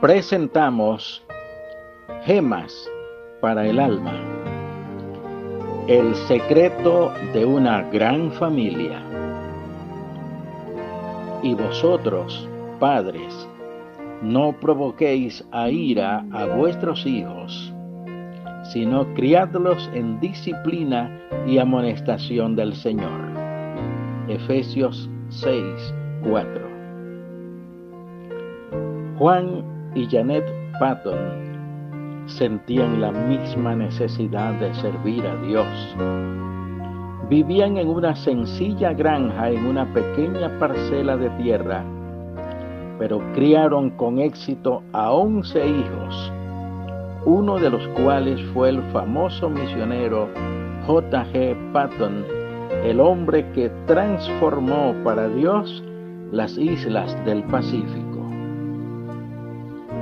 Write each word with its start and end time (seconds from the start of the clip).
presentamos 0.00 1.22
Gemas 2.24 2.72
para 3.42 3.66
el 3.66 3.78
alma. 3.78 4.14
El 5.88 6.14
secreto 6.26 7.12
de 7.34 7.44
una 7.44 7.82
gran 7.90 8.32
familia. 8.32 9.02
Y 11.42 11.54
vosotros, 11.54 12.48
padres, 12.78 13.46
no 14.22 14.52
provoquéis 14.58 15.44
a 15.52 15.68
ira 15.68 16.24
a 16.32 16.46
vuestros 16.46 17.04
hijos, 17.04 17.72
sino 18.72 19.12
criadlos 19.14 19.90
en 19.92 20.18
disciplina 20.18 21.10
y 21.46 21.58
amonestación 21.58 22.56
del 22.56 22.74
Señor. 22.74 23.20
Efesios 24.28 25.10
6, 25.28 25.94
4. 26.22 26.70
Juan 29.18 29.79
y 29.94 30.06
Janet 30.06 30.44
Patton 30.78 31.50
sentían 32.26 33.00
la 33.00 33.10
misma 33.10 33.74
necesidad 33.74 34.54
de 34.54 34.72
servir 34.74 35.26
a 35.26 35.36
Dios. 35.36 35.66
Vivían 37.28 37.76
en 37.76 37.88
una 37.88 38.14
sencilla 38.14 38.92
granja 38.92 39.50
en 39.50 39.66
una 39.66 39.86
pequeña 39.92 40.58
parcela 40.58 41.16
de 41.16 41.30
tierra, 41.30 41.84
pero 42.98 43.20
criaron 43.34 43.90
con 43.90 44.18
éxito 44.18 44.82
a 44.92 45.12
once 45.12 45.64
hijos, 45.66 46.32
uno 47.24 47.58
de 47.58 47.70
los 47.70 47.86
cuales 47.88 48.40
fue 48.52 48.70
el 48.70 48.82
famoso 48.92 49.48
misionero 49.48 50.28
J.G. 50.86 51.72
Patton, 51.72 52.24
el 52.84 53.00
hombre 53.00 53.50
que 53.52 53.70
transformó 53.86 54.94
para 55.04 55.28
Dios 55.28 55.82
las 56.32 56.56
islas 56.56 57.16
del 57.24 57.42
Pacífico. 57.44 58.09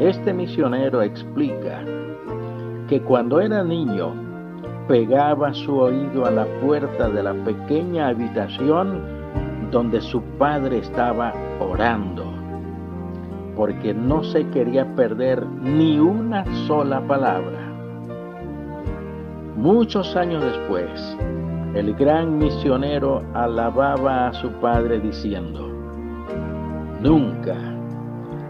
Este 0.01 0.33
misionero 0.33 1.03
explica 1.03 1.83
que 2.89 3.01
cuando 3.03 3.41
era 3.41 3.65
niño 3.65 4.13
pegaba 4.87 5.53
su 5.53 5.77
oído 5.77 6.25
a 6.25 6.31
la 6.31 6.47
puerta 6.61 7.09
de 7.09 7.23
la 7.23 7.35
pequeña 7.35 8.09
habitación 8.09 9.03
donde 9.73 10.01
su 10.01 10.23
padre 10.39 10.79
estaba 10.79 11.35
orando, 11.61 12.25
porque 13.57 13.93
no 13.93 14.23
se 14.23 14.49
quería 14.51 14.87
perder 14.95 15.45
ni 15.47 15.99
una 15.99 16.45
sola 16.67 17.01
palabra. 17.07 17.59
Muchos 19.57 20.15
años 20.15 20.43
después, 20.45 21.19
el 21.75 21.93
gran 21.95 22.39
misionero 22.39 23.23
alababa 23.35 24.29
a 24.29 24.33
su 24.33 24.49
padre 24.53 25.01
diciendo, 25.01 25.69
nunca, 27.03 27.57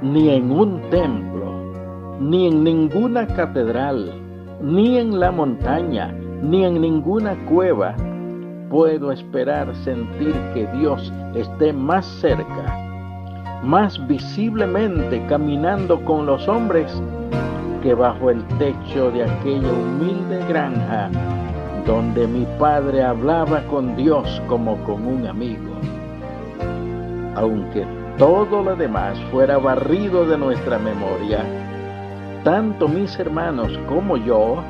ni 0.02 0.28
en 0.28 0.52
un 0.52 0.80
templo, 0.90 1.37
ni 2.20 2.48
en 2.48 2.64
ninguna 2.64 3.26
catedral, 3.26 4.12
ni 4.60 4.98
en 4.98 5.20
la 5.20 5.30
montaña, 5.30 6.12
ni 6.42 6.64
en 6.64 6.80
ninguna 6.80 7.36
cueva 7.46 7.94
puedo 8.70 9.12
esperar 9.12 9.74
sentir 9.76 10.34
que 10.52 10.66
Dios 10.78 11.12
esté 11.34 11.72
más 11.72 12.04
cerca, 12.20 13.60
más 13.62 14.06
visiblemente 14.06 15.24
caminando 15.26 16.04
con 16.04 16.26
los 16.26 16.46
hombres 16.48 16.92
que 17.82 17.94
bajo 17.94 18.30
el 18.30 18.44
techo 18.58 19.10
de 19.10 19.24
aquella 19.24 19.72
humilde 19.72 20.44
granja 20.48 21.10
donde 21.88 22.26
mi 22.26 22.44
padre 22.58 23.02
hablaba 23.02 23.62
con 23.62 23.96
Dios 23.96 24.42
como 24.46 24.76
con 24.84 25.06
un 25.06 25.26
amigo. 25.26 25.72
Aunque 27.34 27.86
todo 28.18 28.62
lo 28.62 28.76
demás 28.76 29.18
fuera 29.30 29.56
barrido 29.56 30.26
de 30.26 30.36
nuestra 30.36 30.78
memoria, 30.78 31.67
tanto 32.44 32.88
mis 32.88 33.18
hermanos 33.18 33.78
como 33.88 34.16
yo 34.16 34.62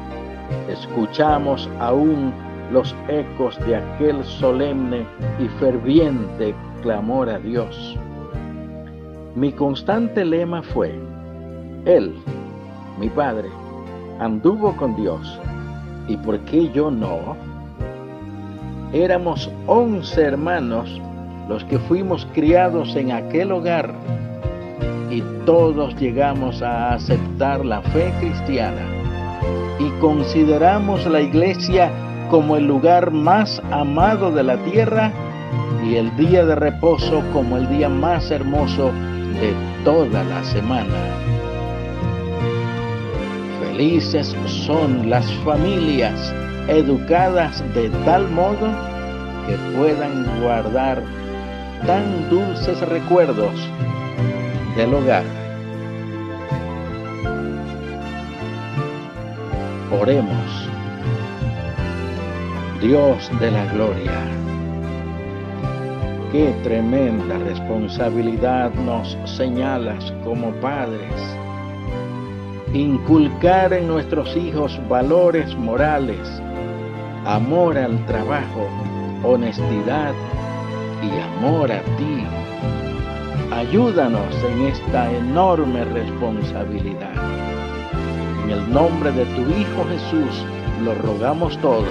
escuchamos 0.69 1.69
aún 1.81 2.33
los 2.73 2.95
ecos 3.09 3.59
de 3.67 3.77
aquel 3.77 4.25
solemne 4.25 5.07
y 5.39 5.49
ferviente 5.59 6.55
clamor 6.83 7.29
a 7.29 7.39
Dios. 7.39 7.97
Mi 9.35 9.53
constante 9.53 10.25
lema 10.25 10.63
fue, 10.63 10.99
Él, 11.85 12.15
mi 12.99 13.09
Padre, 13.09 13.49
anduvo 14.19 14.77
con 14.77 14.97
Dios, 14.97 15.41
¿y 16.09 16.17
por 16.17 16.39
qué 16.41 16.71
yo 16.73 16.91
no? 16.91 17.37
Éramos 18.93 19.51
once 19.67 20.23
hermanos 20.23 21.01
los 21.49 21.65
que 21.65 21.79
fuimos 21.79 22.27
criados 22.35 22.97
en 22.97 23.13
aquel 23.13 23.53
hogar 23.53 23.95
y 25.11 25.23
todos 25.45 25.97
llegamos 25.97 26.63
a 26.63 26.95
aceptar 26.95 27.65
la 27.65 27.81
fe 27.81 28.13
cristiana 28.21 28.87
y 29.79 29.91
consideramos 30.01 31.07
la 31.07 31.21
iglesia 31.21 31.91
como 32.31 32.57
el 32.57 32.67
lugar 32.67 33.11
más 33.11 33.63
amado 33.71 34.31
de 34.31 34.43
la 34.43 34.57
tierra 34.65 35.13
y 35.85 35.97
el 35.97 36.15
día 36.17 36.45
de 36.45 36.55
reposo 36.55 37.23
como 37.33 37.57
el 37.57 37.69
día 37.69 37.89
más 37.89 38.31
hermoso 38.31 38.93
de 39.41 39.55
toda 39.85 40.25
la 40.25 40.43
semana. 40.45 40.95
Felices 43.61 44.37
son 44.47 45.09
las 45.09 45.31
familias 45.45 46.35
educadas 46.69 47.63
de 47.75 47.89
tal 48.05 48.29
modo 48.29 48.69
que 49.47 49.57
puedan 49.79 50.43
guardar 50.43 51.03
tan 51.87 52.29
dulces 52.29 52.81
recuerdos 52.89 53.55
del 54.79 54.95
hogar. 54.95 55.25
Oremos. 59.91 60.69
Dios 62.81 63.29
de 63.41 63.51
la 63.51 63.65
gloria, 63.73 64.21
qué 66.31 66.55
tremenda 66.63 67.39
responsabilidad 67.39 68.73
nos 68.75 69.19
señalas 69.25 70.15
como 70.23 70.53
padres. 70.61 71.13
Inculcar 72.73 73.73
en 73.73 73.89
nuestros 73.89 74.37
hijos 74.37 74.79
valores 74.89 75.57
morales, 75.57 76.41
amor 77.27 77.77
al 77.77 78.07
trabajo, 78.07 78.69
honestidad 79.25 80.15
y 81.03 81.21
amor 81.21 81.73
a 81.73 81.81
ti 81.97 82.25
Ayúdanos 83.59 84.33
en 84.45 84.67
esta 84.67 85.13
enorme 85.13 85.85
responsabilidad. 85.85 87.13
En 88.45 88.51
el 88.51 88.73
nombre 88.73 89.11
de 89.11 89.25
tu 89.25 89.41
Hijo 89.51 89.85
Jesús 89.89 90.45
lo 90.85 90.95
rogamos 90.95 91.59
todo. 91.61 91.83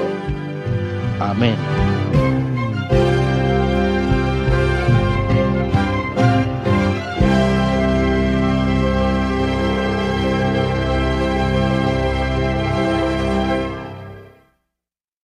Amén. 1.20 1.58